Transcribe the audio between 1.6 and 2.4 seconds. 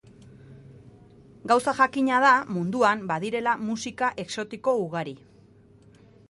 jakina da